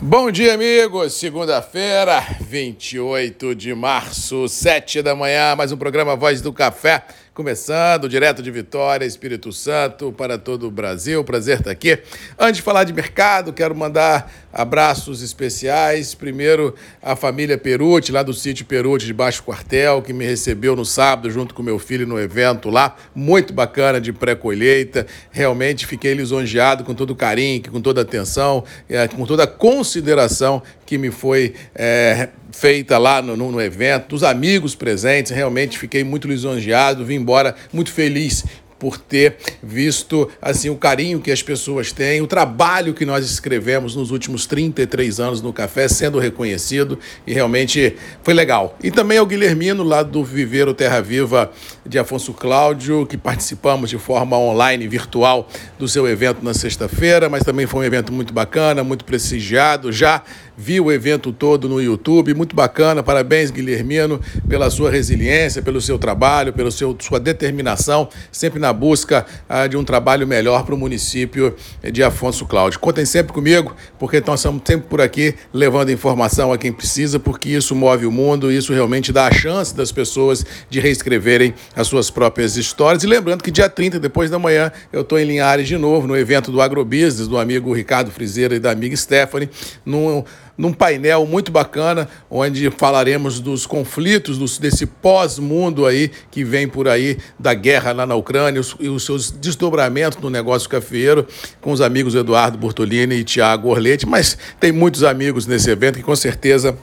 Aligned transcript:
Bom 0.00 0.30
dia, 0.30 0.54
amigos. 0.54 1.14
Segunda-feira, 1.14 2.24
28 2.40 3.52
de 3.52 3.74
março, 3.74 4.48
7 4.48 5.02
da 5.02 5.12
manhã, 5.12 5.56
mais 5.56 5.72
um 5.72 5.76
programa 5.76 6.14
Voz 6.14 6.40
do 6.40 6.52
Café. 6.52 7.02
Começando 7.34 8.08
direto 8.08 8.40
de 8.40 8.48
Vitória, 8.48 9.04
Espírito 9.04 9.52
Santo, 9.52 10.12
para 10.12 10.38
todo 10.38 10.68
o 10.68 10.70
Brasil. 10.70 11.24
Prazer 11.24 11.58
estar 11.58 11.72
aqui. 11.72 11.98
Antes 12.38 12.58
de 12.58 12.62
falar 12.62 12.84
de 12.84 12.92
mercado, 12.92 13.52
quero 13.52 13.74
mandar 13.74 14.32
abraços 14.52 15.22
especiais. 15.22 16.14
Primeiro, 16.14 16.74
a 17.02 17.14
família 17.14 17.58
Perucci, 17.58 18.12
lá 18.12 18.22
do 18.22 18.32
sítio 18.32 18.66
Perucci 18.66 19.06
de 19.06 19.12
Baixo 19.12 19.42
Quartel, 19.42 20.02
que 20.02 20.12
me 20.12 20.24
recebeu 20.24 20.74
no 20.74 20.84
sábado 20.84 21.30
junto 21.30 21.54
com 21.54 21.62
meu 21.62 21.78
filho 21.78 22.06
no 22.06 22.18
evento 22.18 22.70
lá. 22.70 22.96
Muito 23.14 23.52
bacana 23.52 24.00
de 24.00 24.12
pré-colheita. 24.12 25.06
Realmente 25.30 25.86
fiquei 25.86 26.14
lisonjeado 26.14 26.84
com 26.84 26.94
todo 26.94 27.10
o 27.10 27.16
carinho, 27.16 27.62
com 27.70 27.80
toda 27.80 28.00
a 28.00 28.02
atenção, 28.02 28.64
eh, 28.88 29.08
com 29.08 29.24
toda 29.24 29.44
a 29.44 29.46
consideração 29.46 30.62
que 30.86 30.96
me 30.96 31.10
foi 31.10 31.54
é, 31.74 32.28
feita 32.50 32.96
lá 32.96 33.20
no, 33.20 33.36
no, 33.36 33.60
evento, 33.60 34.08
dos 34.08 34.22
amigos 34.22 34.74
presentes. 34.74 35.30
Realmente 35.30 35.78
fiquei 35.78 36.02
muito 36.02 36.26
lisonjeado, 36.26 37.04
vim 37.04 37.16
embora 37.16 37.54
muito 37.72 37.92
feliz 37.92 38.44
por 38.78 38.98
ter 38.98 39.36
visto 39.62 40.28
assim 40.40 40.70
o 40.70 40.76
carinho 40.76 41.20
que 41.20 41.30
as 41.30 41.42
pessoas 41.42 41.92
têm, 41.92 42.20
o 42.20 42.26
trabalho 42.26 42.94
que 42.94 43.04
nós 43.04 43.24
escrevemos 43.24 43.96
nos 43.96 44.10
últimos 44.10 44.46
33 44.46 45.20
anos 45.20 45.42
no 45.42 45.52
café 45.52 45.88
sendo 45.88 46.18
reconhecido 46.18 46.98
e 47.26 47.32
realmente 47.32 47.96
foi 48.22 48.34
legal. 48.34 48.76
E 48.82 48.90
também 48.90 49.18
ao 49.18 49.26
Guilhermino 49.26 49.82
lá 49.82 50.02
do 50.02 50.24
Viveiro 50.24 50.72
Terra 50.74 51.00
Viva 51.00 51.50
de 51.84 51.98
Afonso 51.98 52.32
Cláudio, 52.32 53.06
que 53.06 53.16
participamos 53.16 53.90
de 53.90 53.98
forma 53.98 54.38
online 54.38 54.86
virtual 54.86 55.48
do 55.78 55.88
seu 55.88 56.06
evento 56.06 56.44
na 56.44 56.54
sexta-feira, 56.54 57.28
mas 57.28 57.42
também 57.42 57.66
foi 57.66 57.80
um 57.80 57.84
evento 57.84 58.12
muito 58.12 58.32
bacana, 58.32 58.84
muito 58.84 59.04
prestigiado, 59.04 59.90
já 59.90 60.22
vi 60.58 60.80
o 60.80 60.90
evento 60.90 61.32
todo 61.32 61.68
no 61.68 61.80
YouTube, 61.80 62.34
muito 62.34 62.56
bacana. 62.56 63.00
Parabéns, 63.00 63.48
Guilhermino, 63.52 64.20
pela 64.48 64.68
sua 64.70 64.90
resiliência, 64.90 65.62
pelo 65.62 65.80
seu 65.80 66.00
trabalho, 66.00 66.52
pela 66.52 66.70
sua 66.72 67.20
determinação, 67.20 68.08
sempre 68.32 68.58
na 68.58 68.72
busca 68.72 69.24
ah, 69.48 69.68
de 69.68 69.76
um 69.76 69.84
trabalho 69.84 70.26
melhor 70.26 70.64
para 70.64 70.74
o 70.74 70.78
município 70.78 71.54
de 71.92 72.02
Afonso 72.02 72.44
Cláudio. 72.44 72.80
Contem 72.80 73.06
sempre 73.06 73.32
comigo, 73.32 73.74
porque 74.00 74.20
nós 74.26 74.40
estamos 74.40 74.60
sempre 74.66 74.88
por 74.88 75.00
aqui 75.00 75.36
levando 75.54 75.92
informação 75.92 76.52
a 76.52 76.58
quem 76.58 76.72
precisa, 76.72 77.20
porque 77.20 77.50
isso 77.50 77.76
move 77.76 78.04
o 78.04 78.10
mundo, 78.10 78.50
isso 78.50 78.72
realmente 78.72 79.12
dá 79.12 79.28
a 79.28 79.32
chance 79.32 79.72
das 79.72 79.92
pessoas 79.92 80.44
de 80.68 80.80
reescreverem 80.80 81.54
as 81.76 81.86
suas 81.86 82.10
próprias 82.10 82.56
histórias. 82.56 83.04
E 83.04 83.06
lembrando 83.06 83.44
que 83.44 83.52
dia 83.52 83.68
30, 83.68 84.00
depois 84.00 84.28
da 84.28 84.40
manhã, 84.40 84.72
eu 84.92 85.02
estou 85.02 85.20
em 85.20 85.24
Linhares 85.24 85.68
de 85.68 85.78
novo, 85.78 86.08
no 86.08 86.16
evento 86.16 86.50
do 86.50 86.60
Agrobusiness, 86.60 87.28
do 87.28 87.38
amigo 87.38 87.72
Ricardo 87.72 88.10
Frizeira 88.10 88.56
e 88.56 88.58
da 88.58 88.72
amiga 88.72 88.96
Stephanie, 88.96 89.48
num 89.86 90.24
num 90.58 90.72
painel 90.72 91.24
muito 91.24 91.52
bacana, 91.52 92.08
onde 92.28 92.68
falaremos 92.72 93.38
dos 93.38 93.64
conflitos, 93.64 94.36
dos, 94.36 94.58
desse 94.58 94.84
pós-mundo 94.84 95.86
aí 95.86 96.10
que 96.32 96.42
vem 96.42 96.66
por 96.66 96.88
aí 96.88 97.16
da 97.38 97.54
guerra 97.54 97.92
lá 97.92 98.04
na 98.04 98.16
Ucrânia 98.16 98.60
os, 98.60 98.74
e 98.80 98.88
os 98.88 99.04
seus 99.04 99.30
desdobramentos 99.30 100.18
no 100.18 100.28
negócio 100.28 100.68
cafeiro, 100.68 101.24
com 101.60 101.70
os 101.70 101.80
amigos 101.80 102.16
Eduardo 102.16 102.58
Bortolini 102.58 103.14
e 103.14 103.24
Tiago 103.24 103.68
Orlete, 103.68 104.04
mas 104.04 104.36
tem 104.58 104.72
muitos 104.72 105.04
amigos 105.04 105.46
nesse 105.46 105.70
evento 105.70 105.96
que 105.96 106.02
com 106.02 106.16
certeza 106.16 106.76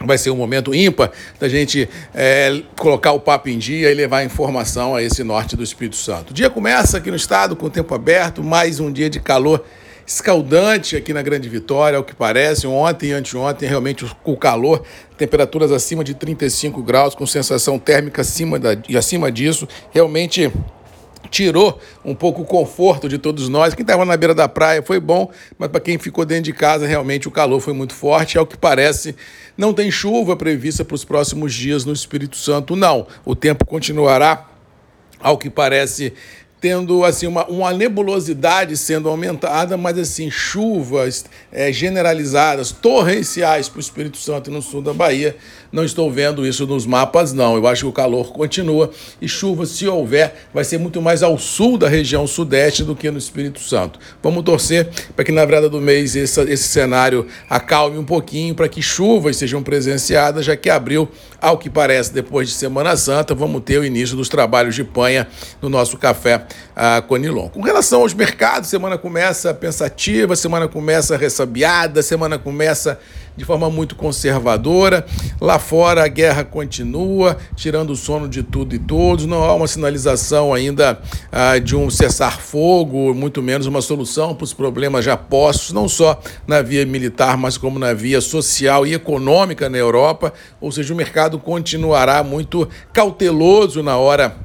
vai 0.00 0.18
ser 0.18 0.30
um 0.30 0.36
momento 0.36 0.74
ímpar 0.74 1.10
da 1.40 1.48
gente 1.48 1.88
é, 2.12 2.62
colocar 2.78 3.12
o 3.12 3.20
papo 3.20 3.48
em 3.48 3.56
dia 3.56 3.90
e 3.90 3.94
levar 3.94 4.22
informação 4.22 4.94
a 4.94 5.02
esse 5.02 5.24
norte 5.24 5.56
do 5.56 5.62
Espírito 5.62 5.96
Santo. 5.96 6.30
O 6.30 6.34
dia 6.34 6.50
começa 6.50 6.98
aqui 6.98 7.10
no 7.10 7.16
estado 7.16 7.56
com 7.56 7.66
o 7.66 7.70
tempo 7.70 7.94
aberto, 7.94 8.44
mais 8.44 8.80
um 8.80 8.92
dia 8.92 9.08
de 9.08 9.18
calor 9.18 9.64
escaldante 10.06 10.96
aqui 10.96 11.12
na 11.12 11.22
Grande 11.22 11.48
Vitória, 11.48 11.96
ao 11.96 12.04
que 12.04 12.14
parece. 12.14 12.66
Ontem 12.66 13.10
e 13.10 13.12
anteontem, 13.12 13.68
realmente 13.68 14.04
o 14.24 14.36
calor, 14.36 14.82
temperaturas 15.16 15.72
acima 15.72 16.04
de 16.04 16.14
35 16.14 16.82
graus, 16.82 17.14
com 17.14 17.26
sensação 17.26 17.78
térmica 17.78 18.22
acima, 18.22 18.58
da, 18.58 18.76
e 18.88 18.96
acima 18.96 19.30
disso, 19.30 19.66
realmente 19.90 20.52
tirou 21.30 21.80
um 22.04 22.14
pouco 22.14 22.42
o 22.42 22.44
conforto 22.44 23.08
de 23.08 23.18
todos 23.18 23.48
nós. 23.48 23.74
Quem 23.74 23.82
estava 23.82 24.04
na 24.04 24.16
beira 24.16 24.34
da 24.34 24.48
praia 24.48 24.82
foi 24.82 25.00
bom, 25.00 25.30
mas 25.58 25.68
para 25.68 25.80
quem 25.80 25.98
ficou 25.98 26.24
dentro 26.24 26.44
de 26.44 26.52
casa, 26.52 26.86
realmente 26.86 27.26
o 27.26 27.30
calor 27.30 27.60
foi 27.60 27.72
muito 27.72 27.94
forte. 27.94 28.38
Ao 28.38 28.46
que 28.46 28.56
parece, 28.56 29.16
não 29.56 29.72
tem 29.72 29.90
chuva 29.90 30.36
prevista 30.36 30.84
para 30.84 30.94
os 30.94 31.04
próximos 31.04 31.52
dias 31.52 31.84
no 31.84 31.92
Espírito 31.92 32.36
Santo, 32.36 32.76
não. 32.76 33.06
O 33.24 33.34
tempo 33.34 33.64
continuará, 33.66 34.48
ao 35.18 35.38
que 35.38 35.50
parece, 35.50 36.12
tendo 36.64 37.04
assim 37.04 37.26
uma, 37.26 37.44
uma 37.44 37.74
nebulosidade 37.74 38.74
sendo 38.78 39.10
aumentada, 39.10 39.76
mas 39.76 39.98
assim 39.98 40.30
chuvas 40.30 41.26
é, 41.52 41.70
generalizadas, 41.70 42.72
torrenciais 42.72 43.68
para 43.68 43.76
o 43.76 43.80
Espírito 43.80 44.16
Santo 44.16 44.50
no 44.50 44.62
sul 44.62 44.80
da 44.80 44.94
Bahia. 44.94 45.36
Não 45.70 45.84
estou 45.84 46.10
vendo 46.10 46.46
isso 46.46 46.66
nos 46.66 46.86
mapas, 46.86 47.34
não. 47.34 47.54
Eu 47.56 47.66
acho 47.66 47.82
que 47.82 47.88
o 47.88 47.92
calor 47.92 48.32
continua 48.32 48.90
e 49.20 49.28
chuva, 49.28 49.66
se 49.66 49.86
houver, 49.86 50.46
vai 50.54 50.64
ser 50.64 50.78
muito 50.78 51.02
mais 51.02 51.22
ao 51.22 51.36
sul 51.36 51.76
da 51.76 51.86
região 51.86 52.26
sudeste 52.26 52.82
do 52.82 52.96
que 52.96 53.10
no 53.10 53.18
Espírito 53.18 53.60
Santo. 53.60 53.98
Vamos 54.22 54.42
torcer 54.42 54.88
para 55.14 55.22
que 55.22 55.32
na 55.32 55.44
virada 55.44 55.68
do 55.68 55.82
mês 55.82 56.16
esse, 56.16 56.40
esse 56.42 56.68
cenário 56.68 57.26
acalme 57.50 57.98
um 57.98 58.04
pouquinho, 58.04 58.54
para 58.54 58.70
que 58.70 58.80
chuvas 58.80 59.36
sejam 59.36 59.62
presenciadas, 59.62 60.46
já 60.46 60.56
que 60.56 60.70
abril, 60.70 61.08
ao 61.42 61.58
que 61.58 61.68
parece, 61.68 62.14
depois 62.14 62.48
de 62.48 62.54
Semana 62.54 62.96
Santa, 62.96 63.34
vamos 63.34 63.60
ter 63.64 63.78
o 63.78 63.84
início 63.84 64.16
dos 64.16 64.30
trabalhos 64.30 64.74
de 64.74 64.82
panha 64.82 65.28
no 65.60 65.68
nosso 65.68 65.98
café 65.98 66.46
a 66.76 67.00
Conilon. 67.02 67.48
Com 67.48 67.60
relação 67.60 68.02
aos 68.02 68.14
mercados, 68.14 68.68
semana 68.68 68.98
começa 68.98 69.54
pensativa, 69.54 70.34
semana 70.34 70.66
começa 70.68 71.16
ressabiada, 71.16 72.02
semana 72.02 72.38
começa 72.38 72.98
de 73.36 73.44
forma 73.44 73.68
muito 73.70 73.96
conservadora. 73.96 75.04
Lá 75.40 75.58
fora 75.58 76.04
a 76.04 76.08
guerra 76.08 76.44
continua, 76.44 77.36
tirando 77.56 77.90
o 77.90 77.96
sono 77.96 78.28
de 78.28 78.42
tudo 78.42 78.74
e 78.74 78.78
todos. 78.78 79.26
Não 79.26 79.42
há 79.42 79.54
uma 79.54 79.66
sinalização 79.66 80.54
ainda 80.54 80.98
ah, 81.30 81.58
de 81.58 81.76
um 81.76 81.90
cessar-fogo, 81.90 83.14
muito 83.14 83.42
menos 83.42 83.66
uma 83.66 83.82
solução 83.82 84.34
para 84.34 84.44
os 84.44 84.52
problemas 84.52 85.04
já 85.04 85.16
postos, 85.16 85.72
não 85.72 85.88
só 85.88 86.20
na 86.46 86.62
via 86.62 86.84
militar, 86.86 87.36
mas 87.36 87.56
como 87.56 87.78
na 87.78 87.92
via 87.92 88.20
social 88.20 88.86
e 88.86 88.94
econômica 88.94 89.68
na 89.68 89.78
Europa. 89.78 90.32
Ou 90.60 90.70
seja, 90.70 90.92
o 90.92 90.96
mercado 90.96 91.38
continuará 91.38 92.22
muito 92.22 92.68
cauteloso 92.92 93.82
na 93.82 93.96
hora 93.96 94.36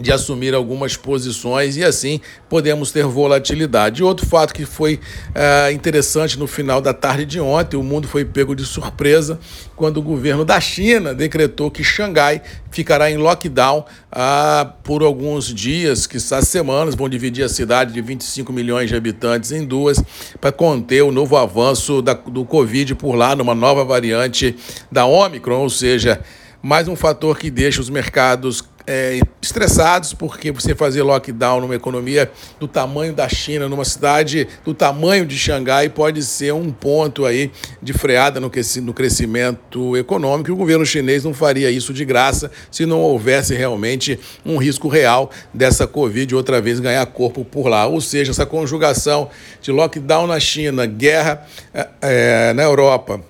de 0.00 0.12
assumir 0.12 0.54
algumas 0.54 0.96
posições 0.96 1.76
e 1.76 1.84
assim 1.84 2.20
podemos 2.48 2.90
ter 2.90 3.04
volatilidade. 3.04 4.02
Outro 4.02 4.26
fato 4.26 4.54
que 4.54 4.64
foi 4.64 5.00
é, 5.34 5.72
interessante 5.72 6.38
no 6.38 6.46
final 6.46 6.80
da 6.80 6.94
tarde 6.94 7.24
de 7.24 7.40
ontem, 7.40 7.76
o 7.76 7.82
mundo 7.82 8.06
foi 8.06 8.24
pego 8.24 8.54
de 8.54 8.64
surpresa 8.64 9.38
quando 9.76 9.98
o 9.98 10.02
governo 10.02 10.44
da 10.44 10.60
China 10.60 11.14
decretou 11.14 11.70
que 11.70 11.84
Xangai 11.84 12.42
ficará 12.70 13.10
em 13.10 13.16
lockdown 13.16 13.84
ah, 14.10 14.72
por 14.82 15.02
alguns 15.02 15.52
dias, 15.54 16.06
quizás 16.06 16.48
semanas, 16.48 16.94
vão 16.94 17.08
dividir 17.08 17.44
a 17.44 17.48
cidade 17.48 17.92
de 17.92 18.00
25 18.00 18.52
milhões 18.52 18.88
de 18.88 18.96
habitantes 18.96 19.52
em 19.52 19.64
duas 19.64 20.02
para 20.40 20.52
conter 20.52 21.02
o 21.02 21.12
novo 21.12 21.36
avanço 21.36 22.02
da, 22.02 22.14
do 22.14 22.44
Covid 22.44 22.94
por 22.94 23.14
lá, 23.14 23.34
numa 23.36 23.54
nova 23.54 23.84
variante 23.84 24.56
da 24.90 25.06
Omicron, 25.06 25.60
ou 25.60 25.70
seja, 25.70 26.20
mais 26.62 26.88
um 26.88 26.96
fator 26.96 27.38
que 27.38 27.50
deixa 27.50 27.80
os 27.80 27.88
mercados 27.88 28.64
é, 28.88 29.20
estressados 29.42 30.14
porque 30.14 30.50
você 30.50 30.74
fazer 30.74 31.02
lockdown 31.02 31.60
numa 31.60 31.74
economia 31.74 32.32
do 32.58 32.66
tamanho 32.66 33.12
da 33.12 33.28
China, 33.28 33.68
numa 33.68 33.84
cidade 33.84 34.48
do 34.64 34.72
tamanho 34.72 35.26
de 35.26 35.38
Xangai, 35.38 35.90
pode 35.90 36.22
ser 36.22 36.54
um 36.54 36.72
ponto 36.72 37.26
aí 37.26 37.52
de 37.82 37.92
freada 37.92 38.40
no 38.40 38.94
crescimento 38.94 39.94
econômico. 39.94 40.48
E 40.48 40.52
o 40.52 40.56
governo 40.56 40.86
chinês 40.86 41.22
não 41.22 41.34
faria 41.34 41.70
isso 41.70 41.92
de 41.92 42.02
graça 42.02 42.50
se 42.70 42.86
não 42.86 43.00
houvesse 43.00 43.54
realmente 43.54 44.18
um 44.44 44.56
risco 44.56 44.88
real 44.88 45.30
dessa 45.52 45.86
Covid 45.86 46.34
outra 46.34 46.58
vez 46.58 46.80
ganhar 46.80 47.04
corpo 47.04 47.44
por 47.44 47.68
lá. 47.68 47.86
Ou 47.86 48.00
seja, 48.00 48.30
essa 48.30 48.46
conjugação 48.46 49.28
de 49.60 49.70
lockdown 49.70 50.26
na 50.26 50.40
China, 50.40 50.86
guerra 50.86 51.46
é, 51.74 51.88
é 52.00 52.52
na 52.54 52.62
Europa 52.62 53.20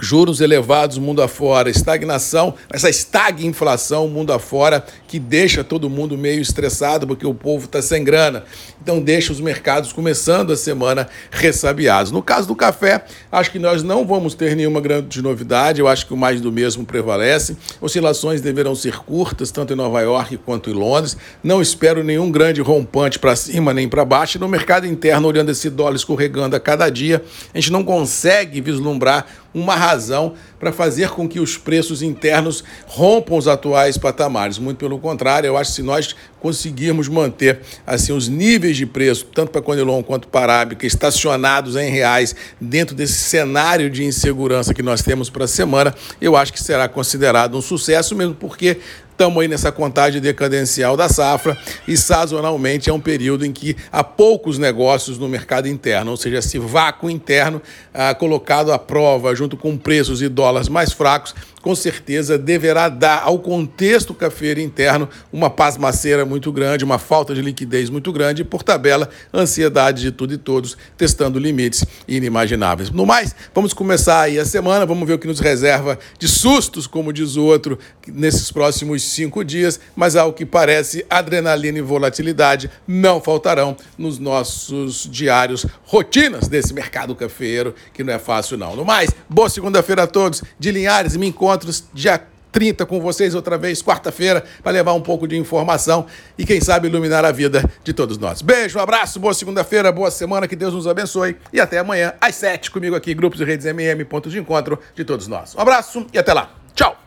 juros 0.00 0.40
elevados 0.40 0.98
mundo 0.98 1.22
afora, 1.22 1.70
estagnação, 1.70 2.54
essa 2.70 2.88
estagflação 2.88 4.08
mundo 4.08 4.32
afora 4.32 4.84
que 5.14 5.18
deixa 5.20 5.62
todo 5.62 5.88
mundo 5.88 6.18
meio 6.18 6.40
estressado 6.40 7.06
porque 7.06 7.24
o 7.24 7.32
povo 7.32 7.66
está 7.66 7.80
sem 7.80 8.02
grana. 8.02 8.42
Então 8.82 9.00
deixa 9.00 9.30
os 9.30 9.40
mercados 9.40 9.92
começando 9.92 10.52
a 10.52 10.56
semana 10.56 11.06
ressabiados. 11.30 12.10
No 12.10 12.20
caso 12.20 12.48
do 12.48 12.56
café, 12.56 13.04
acho 13.30 13.52
que 13.52 13.60
nós 13.60 13.84
não 13.84 14.04
vamos 14.04 14.34
ter 14.34 14.56
nenhuma 14.56 14.80
grande 14.80 15.22
novidade, 15.22 15.80
eu 15.80 15.86
acho 15.86 16.04
que 16.04 16.12
o 16.12 16.16
mais 16.16 16.40
do 16.40 16.50
mesmo 16.50 16.84
prevalece. 16.84 17.56
Oscilações 17.80 18.40
deverão 18.40 18.74
ser 18.74 18.98
curtas, 19.04 19.52
tanto 19.52 19.72
em 19.72 19.76
Nova 19.76 20.00
York 20.00 20.36
quanto 20.38 20.68
em 20.68 20.72
Londres. 20.72 21.16
Não 21.44 21.62
espero 21.62 22.02
nenhum 22.02 22.28
grande 22.28 22.60
rompante 22.60 23.20
para 23.20 23.36
cima 23.36 23.72
nem 23.72 23.88
para 23.88 24.04
baixo. 24.04 24.36
E 24.36 24.40
no 24.40 24.48
mercado 24.48 24.84
interno, 24.84 25.28
olhando 25.28 25.52
esse 25.52 25.70
dólar 25.70 25.94
escorregando 25.94 26.56
a 26.56 26.60
cada 26.60 26.90
dia, 26.90 27.22
a 27.54 27.60
gente 27.60 27.70
não 27.70 27.84
consegue 27.84 28.60
vislumbrar 28.60 29.26
uma 29.54 29.76
razão 29.76 30.34
para 30.58 30.72
fazer 30.72 31.10
com 31.10 31.28
que 31.28 31.38
os 31.38 31.56
preços 31.56 32.02
internos 32.02 32.64
rompam 32.86 33.38
os 33.38 33.46
atuais 33.46 33.96
patamares. 33.96 34.58
Muito 34.58 34.78
pelo 34.78 34.98
contrário, 35.04 35.46
eu 35.46 35.56
acho 35.58 35.70
que 35.70 35.76
se 35.76 35.82
nós 35.82 36.16
conseguirmos 36.40 37.08
manter 37.08 37.60
assim 37.86 38.12
os 38.12 38.26
níveis 38.26 38.74
de 38.74 38.86
preço, 38.86 39.26
tanto 39.34 39.50
para 39.50 39.60
Conilon 39.60 40.02
quanto 40.02 40.28
para 40.28 40.54
Arábica, 40.54 40.86
estacionados 40.86 41.76
em 41.76 41.90
reais 41.90 42.34
dentro 42.58 42.94
desse 42.94 43.14
cenário 43.14 43.90
de 43.90 44.02
insegurança 44.02 44.72
que 44.72 44.82
nós 44.82 45.02
temos 45.02 45.28
para 45.28 45.44
a 45.44 45.48
semana, 45.48 45.94
eu 46.20 46.34
acho 46.34 46.54
que 46.54 46.62
será 46.62 46.88
considerado 46.88 47.54
um 47.54 47.60
sucesso, 47.60 48.16
mesmo 48.16 48.34
porque 48.34 48.78
Estamos 49.14 49.40
aí 49.40 49.46
nessa 49.46 49.70
contagem 49.70 50.20
decadencial 50.20 50.96
da 50.96 51.08
safra 51.08 51.56
e 51.86 51.96
sazonalmente 51.96 52.90
é 52.90 52.92
um 52.92 52.98
período 52.98 53.46
em 53.46 53.52
que 53.52 53.76
há 53.92 54.02
poucos 54.02 54.58
negócios 54.58 55.18
no 55.18 55.28
mercado 55.28 55.68
interno, 55.68 56.10
ou 56.10 56.16
seja, 56.16 56.38
esse 56.38 56.58
vácuo 56.58 57.08
interno 57.08 57.62
ah, 57.94 58.12
colocado 58.12 58.72
à 58.72 58.78
prova 58.78 59.32
junto 59.32 59.56
com 59.56 59.76
preços 59.76 60.20
e 60.20 60.28
dólares 60.28 60.68
mais 60.68 60.92
fracos 60.92 61.32
com 61.64 61.74
certeza 61.74 62.36
deverá 62.36 62.90
dar 62.90 63.22
ao 63.22 63.38
contexto 63.38 64.12
cafeiro 64.12 64.60
interno 64.60 65.08
uma 65.32 65.48
pasmaceira 65.48 66.22
muito 66.26 66.52
grande, 66.52 66.84
uma 66.84 66.98
falta 66.98 67.34
de 67.34 67.40
liquidez 67.40 67.88
muito 67.88 68.12
grande 68.12 68.42
e, 68.42 68.44
por 68.44 68.62
tabela, 68.62 69.08
ansiedade 69.32 70.02
de 70.02 70.12
tudo 70.12 70.34
e 70.34 70.36
todos, 70.36 70.76
testando 70.94 71.38
limites 71.38 71.82
inimagináveis. 72.06 72.90
No 72.90 73.06
mais, 73.06 73.34
vamos 73.54 73.72
começar 73.72 74.20
aí 74.20 74.38
a 74.38 74.44
semana, 74.44 74.84
vamos 74.84 75.08
ver 75.08 75.14
o 75.14 75.18
que 75.18 75.26
nos 75.26 75.40
reserva 75.40 75.98
de 76.18 76.28
sustos, 76.28 76.86
como 76.86 77.10
diz 77.14 77.34
o 77.36 77.44
outro, 77.44 77.78
nesses 78.06 78.52
próximos 78.52 79.02
cinco 79.04 79.44
dias, 79.44 79.78
mas 79.94 80.16
ao 80.16 80.32
que 80.32 80.44
parece, 80.44 81.04
adrenalina 81.08 81.78
e 81.78 81.82
volatilidade 81.82 82.70
não 82.86 83.20
faltarão 83.20 83.76
nos 83.96 84.18
nossos 84.18 85.08
diários 85.10 85.66
rotinas 85.84 86.48
desse 86.48 86.72
mercado 86.74 87.14
cafeiro, 87.14 87.74
que 87.92 88.02
não 88.02 88.12
é 88.12 88.18
fácil 88.18 88.56
não. 88.56 88.76
No 88.76 88.84
mais, 88.84 89.10
boa 89.28 89.48
segunda-feira 89.48 90.04
a 90.04 90.06
todos. 90.06 90.42
De 90.58 90.70
Linhares, 90.70 91.16
me 91.16 91.26
encontro 91.26 91.70
dia 91.92 92.20
30 92.54 92.86
com 92.86 93.00
vocês 93.00 93.34
outra 93.34 93.58
vez, 93.58 93.82
quarta-feira, 93.82 94.44
para 94.62 94.70
levar 94.70 94.92
um 94.92 95.00
pouco 95.00 95.26
de 95.26 95.36
informação 95.36 96.06
e, 96.38 96.46
quem 96.46 96.60
sabe, 96.60 96.86
iluminar 96.86 97.24
a 97.24 97.32
vida 97.32 97.68
de 97.82 97.92
todos 97.92 98.16
nós. 98.16 98.40
Beijo, 98.40 98.78
um 98.78 98.82
abraço, 98.82 99.18
boa 99.18 99.34
segunda-feira, 99.34 99.90
boa 99.90 100.10
semana, 100.10 100.46
que 100.46 100.54
Deus 100.54 100.72
nos 100.72 100.86
abençoe 100.86 101.36
e 101.52 101.60
até 101.60 101.78
amanhã 101.78 102.14
às 102.20 102.36
7 102.36 102.70
comigo 102.70 102.94
aqui, 102.94 103.12
Grupos 103.12 103.40
e 103.40 103.44
Redes 103.44 103.66
MM, 103.66 104.04
pontos 104.04 104.32
de 104.32 104.38
encontro 104.38 104.78
de 104.94 105.04
todos 105.04 105.26
nós. 105.26 105.54
Um 105.56 105.60
abraço 105.60 106.06
e 106.12 106.18
até 106.18 106.32
lá. 106.32 106.54
Tchau! 106.76 107.03